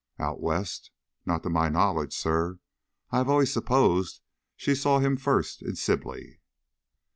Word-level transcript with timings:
"Out 0.17 0.41
West? 0.41 0.89
Not 1.27 1.43
to 1.43 1.49
my 1.51 1.69
knowledge, 1.69 2.17
sir. 2.17 2.57
I 3.11 3.19
always 3.19 3.53
supposed 3.53 4.21
she 4.55 4.73
saw 4.73 4.97
him 4.97 5.15
first 5.15 5.61
in 5.61 5.75
Sibley." 5.75 6.39